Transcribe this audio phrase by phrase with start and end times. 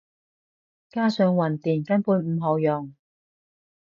[0.89, 2.95] 加上混電根本唔好用